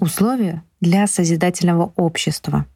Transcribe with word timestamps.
Условия 0.00 0.62
для 0.80 1.08
созидательного 1.08 1.92
общества. 1.96 2.66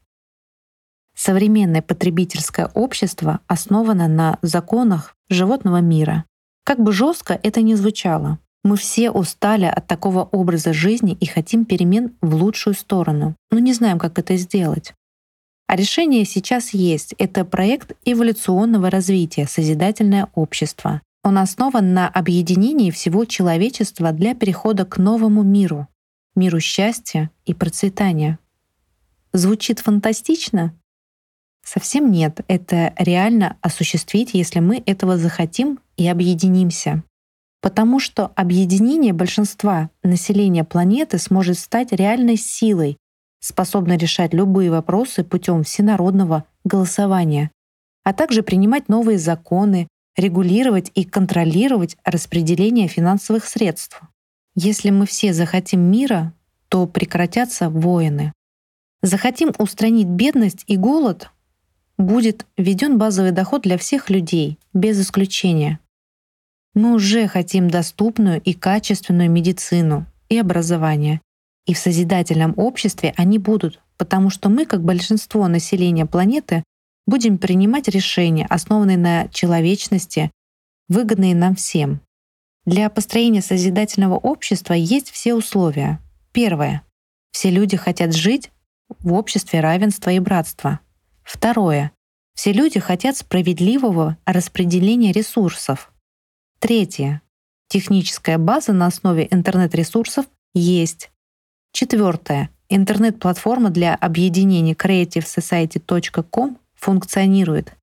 Современное 1.14 1.80
потребительское 1.80 2.66
общество 2.75 3.38
основано 3.46 4.09
на 4.09 4.38
законах 4.43 5.14
животного 5.29 5.80
мира. 5.80 6.24
Как 6.64 6.80
бы 6.80 6.93
жестко 6.93 7.38
это 7.41 7.62
ни 7.62 7.74
звучало, 7.74 8.41
мы 8.64 8.77
все 8.77 9.12
устали 9.12 9.66
от 9.66 9.87
такого 9.87 10.24
образа 10.24 10.73
жизни 10.73 11.16
и 11.20 11.27
хотим 11.27 11.65
перемен 11.65 12.16
в 12.20 12.34
лучшую 12.34 12.74
сторону, 12.74 13.37
но 13.52 13.60
не 13.60 13.73
знаем, 13.73 14.01
как 14.01 14.18
это 14.18 14.37
сделать. 14.37 14.93
А 15.68 15.77
решение 15.77 16.24
сейчас 16.24 16.70
есть. 16.70 17.15
Это 17.18 17.45
проект 17.45 17.93
эволюционного 18.04 18.91
развития 18.91 19.46
«Созидательное 19.46 20.29
общество». 20.34 21.01
Он 21.23 21.38
основан 21.38 21.95
на 21.95 22.09
объединении 22.09 22.91
всего 22.91 23.24
человечества 23.27 24.10
для 24.10 24.34
перехода 24.34 24.84
к 24.84 24.98
новому 24.98 25.45
миру, 25.45 25.87
миру 26.34 26.60
счастья 26.60 27.30
и 27.45 27.54
процветания. 27.54 28.38
Звучит 29.32 29.80
фантастично? 29.80 30.74
Совсем 31.64 32.10
нет. 32.10 32.40
Это 32.48 32.92
реально 32.98 33.56
осуществить, 33.60 34.34
если 34.34 34.60
мы 34.60 34.82
этого 34.84 35.16
захотим 35.16 35.78
и 35.96 36.09
объединимся. 36.09 37.02
Потому 37.60 38.00
что 38.00 38.26
объединение 38.34 39.12
большинства 39.12 39.90
населения 40.02 40.64
планеты 40.64 41.18
сможет 41.18 41.59
стать 41.59 41.92
реальной 41.92 42.37
силой, 42.37 42.96
способной 43.40 43.96
решать 43.96 44.35
любые 44.35 44.70
вопросы 44.70 45.23
путем 45.23 45.62
всенародного 45.62 46.45
голосования, 46.64 47.51
а 48.04 48.12
также 48.12 48.42
принимать 48.42 48.88
новые 48.88 49.18
законы, 49.18 49.87
регулировать 50.16 50.90
и 50.95 51.04
контролировать 51.04 51.96
распределение 52.04 52.88
финансовых 52.88 53.45
средств. 53.45 54.01
Если 54.54 54.90
мы 54.90 55.06
все 55.06 55.32
захотим 55.32 55.80
мира, 55.80 56.34
то 56.68 56.86
прекратятся 56.86 57.70
войны. 57.70 58.32
Захотим 59.00 59.52
устранить 59.58 60.06
бедность 60.06 60.64
и 60.66 60.76
голод, 60.76 61.30
будет 61.98 62.46
введен 62.56 62.98
базовый 62.98 63.32
доход 63.32 63.62
для 63.62 63.78
всех 63.78 64.10
людей, 64.10 64.58
без 64.72 65.00
исключения. 65.00 65.78
Мы 66.75 66.94
уже 66.94 67.28
хотим 67.28 67.69
доступную 67.69 68.41
и 68.41 68.54
качественную 68.54 69.30
медицину 69.30 70.06
и 70.28 70.38
образование. 70.38 71.20
И 71.66 71.75
в 71.75 71.78
созидательном 71.78 72.54
обществе 72.56 73.14
они 73.16 73.38
будут, 73.38 73.80
потому 73.97 74.30
что 74.30 74.48
мы, 74.48 74.66
как 74.66 74.82
большинство 74.82 75.47
населения 75.48 76.06
планеты, 76.06 76.64
будем 77.06 77.38
принимать 77.38 77.88
решения, 77.88 78.47
основанные 78.47 78.97
на 78.97 79.28
человечности, 79.28 80.30
выгодные 80.88 81.34
нам 81.34 81.54
всем. 81.54 82.00
Для 82.65 82.88
построения 82.91 83.43
созидательного 83.43 84.15
общества 84.15 84.75
есть 84.75 85.10
все 85.10 85.34
условия. 85.34 86.00
Первое. 86.32 86.84
Все 87.32 87.50
люди 87.50 87.77
хотят 87.77 88.15
жить 88.15 88.50
в 89.00 89.12
обществе 89.15 89.60
равенства 89.60 90.10
и 90.10 90.21
братства. 90.21 90.81
Второе. 91.25 91.93
Все 92.34 92.53
люди 92.53 92.78
хотят 92.78 93.16
справедливого 93.16 94.16
распределения 94.27 95.12
ресурсов. 95.12 95.93
Третье. 96.60 97.21
Техническая 97.69 98.38
база 98.38 98.72
на 98.72 98.87
основе 98.87 99.26
интернет-ресурсов 99.31 100.26
есть. 100.54 101.10
Четвертое. 101.72 102.50
Интернет-платформа 102.69 103.71
для 103.71 103.94
объединения 103.94 104.75
creativesociety.com 104.75 106.59
функционирует. 106.75 107.75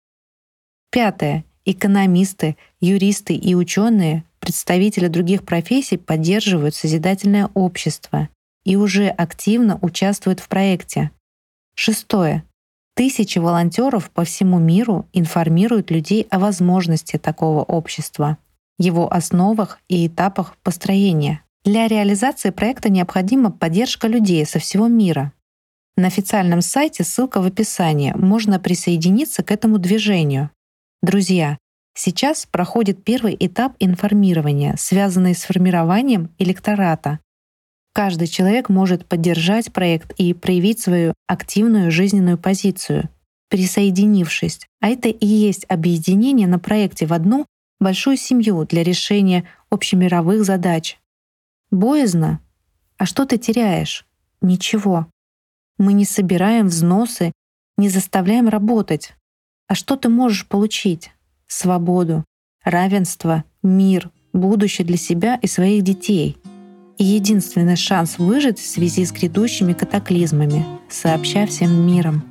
Пятое. 0.90 1.44
Экономисты, 1.66 2.58
юристы 2.80 3.36
и 3.36 3.54
ученые, 3.54 4.24
представители 4.50 5.10
других 5.10 5.44
профессий 5.44 5.98
поддерживают 5.98 6.74
созидательное 6.74 7.52
общество 7.54 8.30
и 8.66 8.78
уже 8.78 9.08
активно 9.10 9.78
участвуют 9.84 10.40
в 10.40 10.48
проекте. 10.48 11.12
Шестое. 11.76 12.44
Тысячи 12.96 13.38
волонтеров 13.38 14.10
по 14.10 14.24
всему 14.24 14.58
миру 14.58 15.06
информируют 15.14 15.92
людей 15.92 16.26
о 16.32 16.40
возможности 16.40 17.18
такого 17.18 17.62
общества, 17.62 18.40
его 18.80 19.14
основах 19.14 19.78
и 19.88 20.08
этапах 20.08 20.58
построения. 20.64 21.44
Для 21.64 21.88
реализации 21.88 22.50
проекта 22.50 22.90
необходима 22.90 23.52
поддержка 23.52 24.08
людей 24.08 24.44
со 24.48 24.58
всего 24.58 24.88
мира. 24.88 25.32
На 25.96 26.08
официальном 26.08 26.62
сайте 26.62 27.04
ссылка 27.04 27.40
в 27.40 27.46
описании. 27.46 28.14
Можно 28.16 28.60
присоединиться 28.60 29.44
к 29.44 29.52
этому 29.52 29.78
движению. 29.78 30.50
Друзья, 31.04 31.60
сейчас 32.00 32.46
проходит 32.46 33.04
первый 33.04 33.36
этап 33.38 33.76
информирования, 33.80 34.76
связанный 34.78 35.36
с 35.36 35.44
формированием 35.44 36.34
электората. 36.40 37.20
Каждый 37.94 38.28
человек 38.28 38.70
может 38.70 39.06
поддержать 39.06 39.74
проект 39.74 40.14
и 40.18 40.34
проявить 40.34 40.80
свою 40.80 41.14
активную 41.28 41.92
жизненную 41.92 42.38
позицию, 42.38 43.10
присоединившись. 43.50 44.62
А 44.80 44.88
это 44.88 45.10
и 45.10 45.26
есть 45.26 45.66
объединение 45.68 46.48
на 46.48 46.60
проекте 46.60 47.06
в 47.06 47.12
одну 47.14 47.46
большую 47.80 48.16
семью 48.16 48.66
для 48.66 48.84
решения 48.84 49.44
общемировых 49.70 50.46
задач. 50.46 50.98
Боязно? 51.70 52.40
А 52.98 53.06
что 53.06 53.26
ты 53.26 53.38
теряешь? 53.38 54.06
Ничего. 54.42 55.08
Мы 55.78 55.94
не 55.94 56.06
собираем 56.06 56.68
взносы, 56.68 57.34
не 57.78 57.90
заставляем 57.90 58.48
работать. 58.48 59.16
А 59.68 59.76
что 59.76 59.98
ты 59.98 60.08
можешь 60.08 60.48
получить? 60.48 61.12
Свободу, 61.52 62.26
равенство, 62.64 63.44
мир, 63.64 64.12
будущее 64.34 64.86
для 64.86 64.98
себя 64.98 65.36
и 65.42 65.48
своих 65.48 65.84
детей. 65.84 66.38
И 67.00 67.04
единственный 67.04 67.76
шанс 67.76 68.20
выжить 68.20 68.60
в 68.60 68.68
связи 68.68 69.04
с 69.04 69.12
грядущими 69.12 69.74
катаклизмами, 69.74 70.64
сообща 70.90 71.48
всем 71.48 71.88
миром. 71.88 72.24